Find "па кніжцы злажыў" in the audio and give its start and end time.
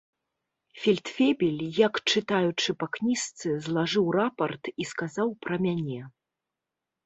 2.81-4.05